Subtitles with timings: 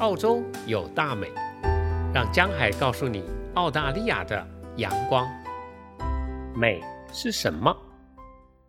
[0.00, 1.30] 澳洲有大美，
[2.14, 3.22] 让江海告诉你
[3.54, 4.46] 澳大利亚的
[4.76, 5.28] 阳光。
[6.56, 6.80] 美
[7.12, 7.76] 是什么？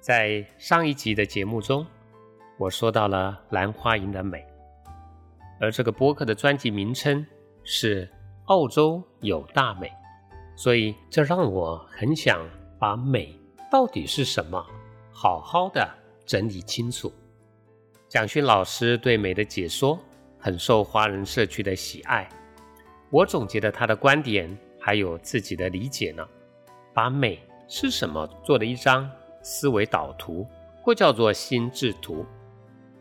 [0.00, 1.86] 在上一集的节目中，
[2.58, 4.44] 我说到了兰花楹的美，
[5.60, 7.24] 而这个播客的专辑名称
[7.62, 8.04] 是
[8.46, 9.86] 《澳洲有大美》，
[10.56, 12.44] 所以这让我很想
[12.80, 13.38] 把美
[13.70, 14.60] 到底是什么，
[15.12, 15.88] 好好的
[16.26, 17.12] 整理清楚。
[18.08, 19.96] 蒋勋老师对美的解说。
[20.42, 22.28] 很受华人社区的喜爱。
[23.10, 26.26] 我总结了他的观点，还有自己的理解呢，
[26.92, 29.08] 把美是什么做了一张
[29.40, 30.44] 思维导图，
[30.82, 32.26] 或叫做心智图。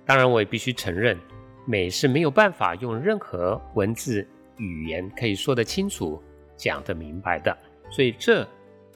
[0.06, 1.18] 当然，我也必须承认，
[1.66, 6.22] 美是没有办法用任何文字语言可以说得清楚、
[6.56, 7.58] 讲得明白的，
[7.90, 8.48] 所以这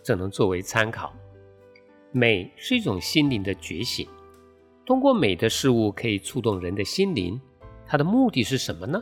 [0.04, 1.12] 只能作为参考。
[2.12, 4.08] 美是一种心灵的觉醒，
[4.86, 7.42] 通过美的事物可以触动人的心灵。
[7.88, 9.02] 它的目的是什么呢？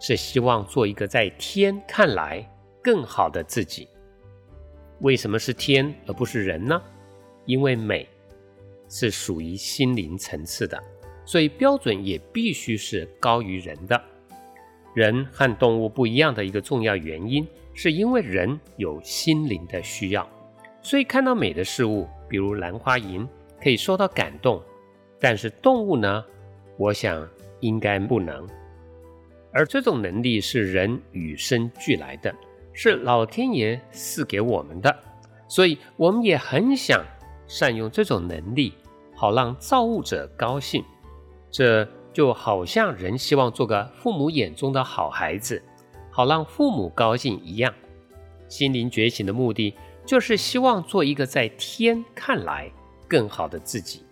[0.00, 2.48] 是希望做一个在天看来
[2.82, 3.88] 更好的自己。
[5.00, 6.80] 为什么是天而不是人呢？
[7.46, 8.08] 因为美
[8.88, 10.80] 是属于心灵层次的，
[11.24, 14.00] 所以标准也必须是高于人的。
[14.94, 20.28] 人和动物不一样的一个重要原因，是因为人有心灵的需要，
[20.82, 23.26] 所以看到美的事物，比如兰花楹，
[23.62, 24.62] 可以受到感动。
[25.20, 26.24] 但是动物呢？
[26.76, 27.28] 我想。
[27.60, 28.46] 应该不能，
[29.52, 32.34] 而这种能力是人与生俱来的，
[32.72, 34.94] 是老天爷赐给我们的，
[35.48, 37.04] 所以我们也很想
[37.46, 38.74] 善用这种能力，
[39.14, 40.84] 好让造物者高兴。
[41.50, 45.62] 这就好像人希望做个父母眼中的好孩子，
[46.10, 47.72] 好让父母高兴一样。
[48.48, 49.74] 心灵觉醒的目的，
[50.06, 52.70] 就是希望做一个在天看来
[53.06, 54.02] 更好的自己。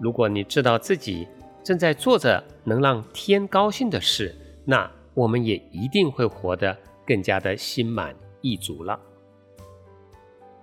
[0.00, 1.26] 如果你知道自己，
[1.68, 6.74] 正在做着能让天高兴的事，那我们也一定会活得
[7.06, 8.98] 更加的心满意足了。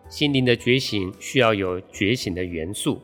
[0.09, 2.99] 心灵的觉醒需要有觉醒的元素，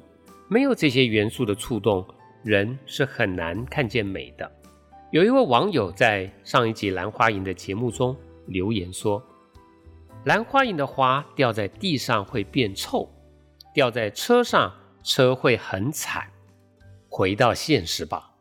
[0.50, 2.04] 没有这些元素的触动，
[2.44, 4.52] 人是很难看见美的。
[5.12, 9.22] 有一位网友在上一集兰花楹的节目中留言说
[10.26, 13.08] ：“兰花楹的花掉在地上会变臭，
[13.76, 14.74] 掉在车上
[15.04, 16.28] 车会很惨。”
[17.14, 18.32] 回到现实吧。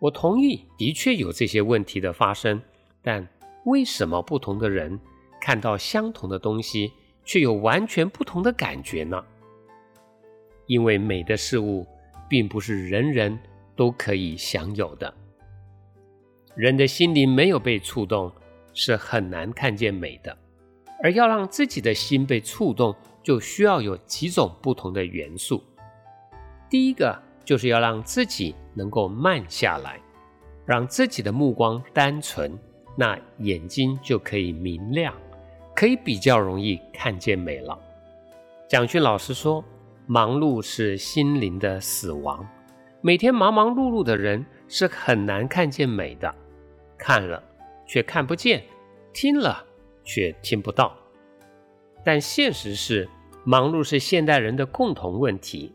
[0.00, 2.60] 我同意，的确有这些问题的发生，
[3.00, 3.26] 但
[3.64, 4.98] 为什么不同的人
[5.40, 6.92] 看到相同的东西，
[7.24, 9.24] 却有完全不同的感觉呢？
[10.66, 11.86] 因为美的事物
[12.28, 13.38] 并不是人人
[13.76, 15.14] 都可以享有的。
[16.56, 18.32] 人的心灵没有被触动，
[18.74, 20.36] 是很难看见美的。
[21.04, 25.62] 而要让自己的心被触动，就需要有几种不同的元素。
[26.68, 27.27] 第一个。
[27.48, 29.98] 就是要让自己能够慢下来，
[30.66, 32.52] 让自己的目光单纯，
[32.94, 35.14] 那眼睛就可以明亮，
[35.74, 37.78] 可以比较容易看见美了。
[38.68, 39.64] 蒋勋老师说
[40.06, 42.46] ：“忙碌是心灵的死亡，
[43.00, 46.34] 每天忙忙碌碌的人是很难看见美的，
[46.98, 47.42] 看了
[47.86, 48.62] 却看不见，
[49.14, 49.64] 听了
[50.04, 50.94] 却听不到。
[52.04, 53.08] 但现实是，
[53.42, 55.72] 忙碌是现代人的共同问题。”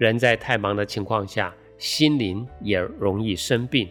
[0.00, 3.86] 人在太忙的情况下，心灵也容易生病，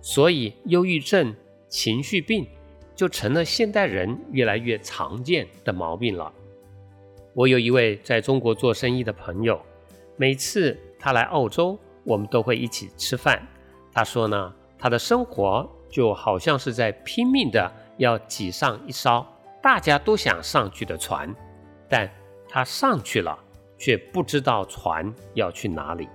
[0.00, 1.36] 所以忧郁症、
[1.68, 2.46] 情绪病
[2.94, 6.32] 就成了现代人越来越常见的毛病了。
[7.34, 9.60] 我有一位在中国做生意的朋友，
[10.16, 13.46] 每次他来澳洲，我们都会一起吃饭。
[13.92, 19.26] 他说呢，他的生活就好像是在拼命的要挤上一艘
[19.62, 21.34] 大家都想上去的船，
[21.86, 22.10] 但
[22.48, 23.43] 他上去了。
[23.84, 26.08] 却不知道船要去哪里。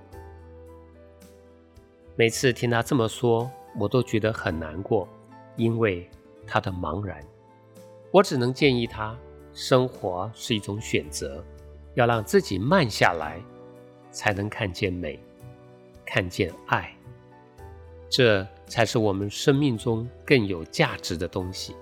[2.16, 3.48] 每次听他这么说，
[3.78, 5.08] 我都觉得很难过，
[5.54, 6.10] 因为
[6.44, 7.24] 他的茫然。
[8.10, 9.16] 我只能建议他：
[9.54, 11.44] 生活是一种选择，
[11.94, 13.40] 要让自己慢下来，
[14.10, 15.16] 才能看见美，
[16.04, 16.92] 看见爱。
[18.08, 21.76] 这才是我们生命中更有价值的东西。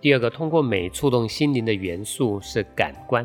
[0.00, 3.24] 第二个，通过美触动心灵的元素是感官。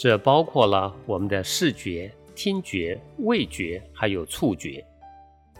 [0.00, 4.82] 这包括了我们的视觉、听觉、味觉，还有触觉。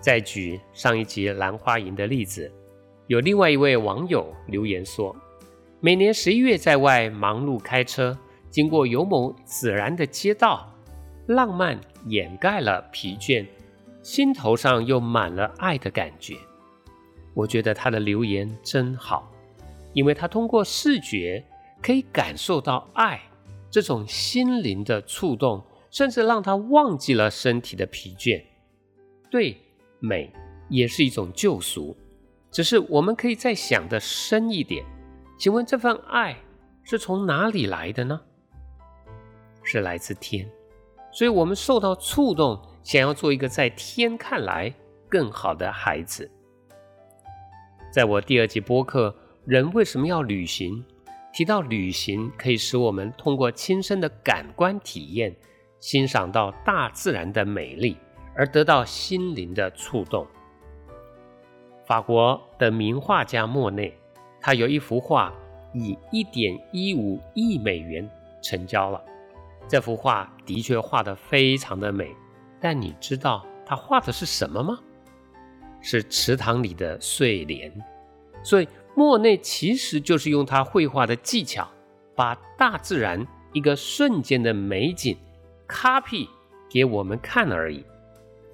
[0.00, 2.50] 再举上一集兰花楹的例子，
[3.06, 5.14] 有另外一位网友留言说
[5.80, 10.74] ：“每年十一月在外忙碌开车，经过勇猛自然的街道，
[11.26, 13.44] 浪漫掩盖了疲倦，
[14.02, 16.34] 心头上又满了爱的感觉。”
[17.36, 19.30] 我觉得他的留言真好，
[19.92, 21.44] 因为他通过视觉
[21.82, 23.20] 可以感受到爱。
[23.70, 28.42] 这种心灵的触动，甚至让他忘记了身体的疲倦。
[29.30, 29.56] 对
[30.00, 30.32] 美
[30.68, 31.96] 也是一种救赎。
[32.50, 34.84] 只是我们可以再想的深一点，
[35.38, 36.36] 请问这份爱
[36.82, 38.20] 是从哪里来的呢？
[39.62, 40.50] 是来自天，
[41.12, 44.74] 所以我们受到触动，想要做一个在天看来
[45.08, 46.28] 更好的孩子。
[47.92, 49.10] 在我第二集播客
[49.44, 50.84] 《人为什么要旅行》
[51.32, 55.34] 提到，旅行可以使我们通过亲身的感官体验，
[55.78, 57.96] 欣赏到大自然的美丽，
[58.34, 60.26] 而得到心灵的触动。
[61.86, 63.96] 法国的名画家莫内，
[64.40, 65.32] 他有一幅画
[65.72, 68.08] 以一点一五亿美元
[68.42, 69.02] 成交了。
[69.68, 72.14] 这幅画的确画得非常的美，
[72.60, 74.78] 但你知道他画的是什么吗？
[75.80, 77.72] 是池塘里的睡莲。
[78.42, 81.68] 所以莫内其实就是用他绘画的技巧，
[82.14, 85.16] 把大自然一个瞬间的美景
[85.68, 86.28] copy
[86.68, 87.84] 给我们看而已。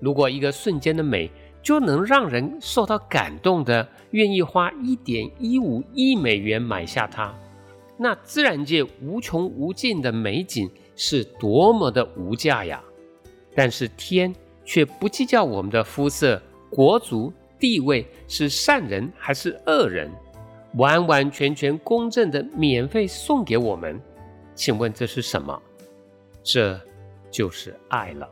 [0.01, 1.31] 如果一个瞬间的美，
[1.63, 7.35] 就能让人受到感动的，愿意花一点一五亿美元买下它。
[7.97, 12.81] 那自然界无穷无尽的美景是多么的无价呀！
[13.55, 14.33] 但是天
[14.65, 16.41] 却不计较我们的肤色、
[16.71, 20.11] 国足、地位是善人还是恶人，
[20.77, 24.01] 完完全全公正的免费送给我们。
[24.55, 25.61] 请问这是什么？
[26.43, 26.81] 这
[27.31, 28.29] 就是爱了。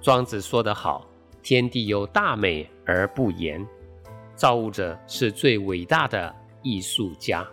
[0.00, 1.04] 庄子说得好。
[1.40, 3.66] 天地有大美而不言，
[4.34, 7.46] 造物者是最伟大的艺术家。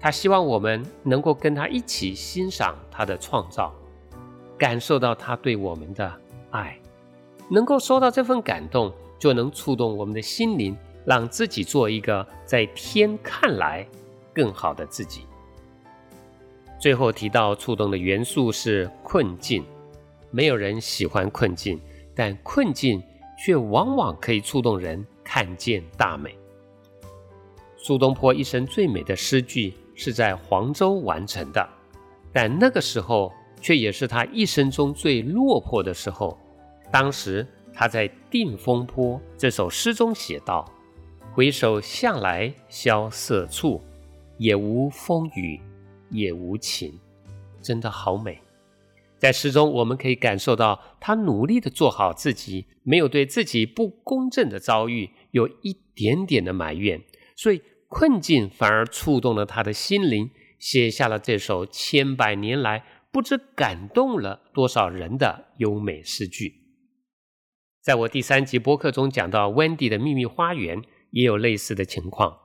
[0.00, 3.72] 他希望我们能够跟他一起欣赏他的创造，
[4.58, 6.12] 感受到他对我们的
[6.50, 6.76] 爱，
[7.48, 13.86] 能够收到这份感动，就能触动我们的心灵，让自己做一个在天看来
[14.32, 15.26] 更好的自己。
[16.78, 19.64] 最后提到触动的元素是困境，
[20.30, 21.80] 没有人喜欢困境。
[22.14, 23.02] 但困境
[23.38, 26.36] 却往往可以触动人看见大美。
[27.78, 31.68] 苏东坡一生最美的诗句是在黄州完成的，
[32.30, 33.32] 但那个时候
[33.62, 36.38] 却也是他一生中最落魄的时候。
[36.90, 40.70] 当时他在《定风波》这首诗中写道
[41.34, 43.80] ：“回首向来萧瑟处，
[44.36, 45.58] 也无风雨
[46.10, 46.92] 也无晴。”
[47.62, 48.38] 真的好美。
[49.16, 57.00] 在诗中，我们可以感受到他努力的做好自己，没有对自己不公正的遭遇有一点点的埋怨，
[57.34, 66.56] 所以困境反而触动了他的心灵，写下了这首千百年来不知感动了多少人的优美诗句。
[67.80, 70.82] 在我第三集播客中讲到温蒂的秘密花园，
[71.12, 72.36] 也有类似的情况。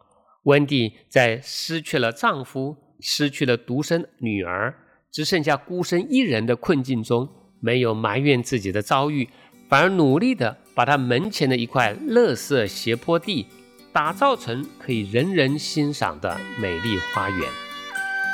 [0.43, 4.73] 温蒂在失去了丈夫、失去了独生女儿。
[5.09, 7.27] 只剩下孤身一人的困境中，
[7.59, 9.27] 没有埋怨自己的遭遇，
[9.67, 13.47] 反而努力的把他门前的一块乐色斜坡地
[13.91, 17.49] 打造成可以人人欣赏的美丽花园。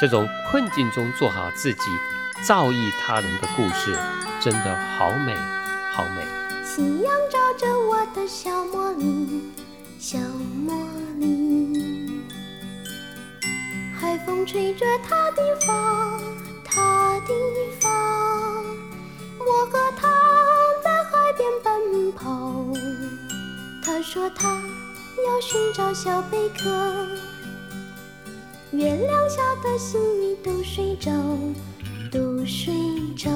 [0.02, 1.80] 这种困境中做好自己、
[2.46, 3.96] 造诣他人的故事，
[4.42, 5.34] 真的好美，
[5.94, 6.26] 好美。
[6.66, 9.42] 夕阳照着我的小茉莉，
[14.46, 16.20] 吹着他的发。
[16.64, 17.34] 他地
[17.80, 17.92] 方，
[19.40, 20.10] 我和他
[20.84, 22.66] 在海边奔跑。
[23.86, 24.62] 他说他
[25.28, 26.70] 要寻找小贝壳。
[28.72, 31.12] 月亮下的星鱼都睡着，
[32.12, 32.74] 都睡
[33.16, 33.30] 着。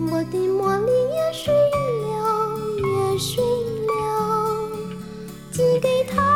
[0.00, 3.42] 我的茉莉也睡了，也睡
[3.86, 4.68] 了。
[5.50, 6.33] 寄给他。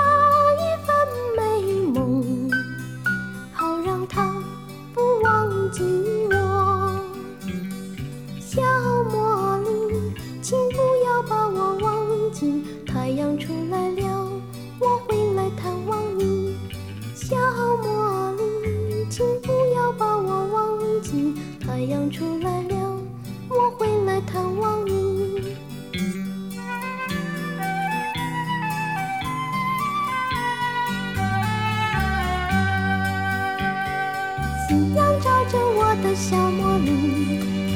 [36.21, 36.89] 小魔女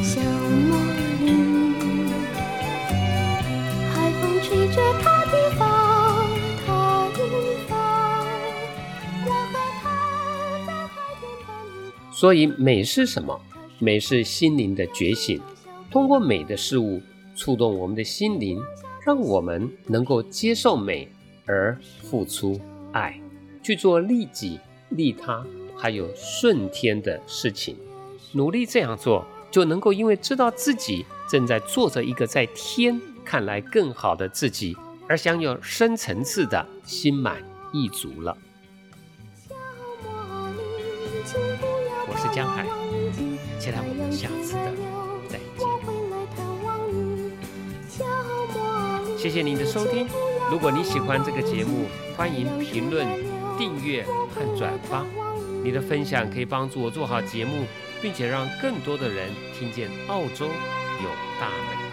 [0.03, 0.77] 小魔
[1.21, 1.31] 女
[3.89, 5.33] 海风吹着他的
[12.13, 13.41] 所以美是什么？
[13.79, 15.41] 美是心灵的觉醒，
[15.91, 17.01] 通过美的事物
[17.37, 18.61] 触动我们的心灵，
[19.05, 21.09] 让我们能够接受美
[21.47, 22.61] 而付出
[22.93, 23.21] 爱，
[23.63, 24.59] 去做利己、
[24.91, 25.45] 利他
[25.77, 27.77] 还有顺天的事情。
[28.33, 34.77] 努力这样做，就能够因为知道自己正在做着一个在天看来更好的自己，
[35.09, 38.37] 而享有深层次的心满意足了。
[42.09, 42.65] 我是江海，
[43.59, 44.73] 期待我们下次的
[45.29, 45.67] 再见。
[49.17, 50.09] 谢谢您的收听。
[50.51, 51.87] 如果你喜欢这个节目，
[52.17, 53.07] 欢迎评论、
[53.57, 55.07] 订阅和转发。
[55.62, 57.65] 你的分享可以帮助我做好节目，
[58.02, 61.09] 并且让更多的人听见澳洲有
[61.40, 61.92] 大美。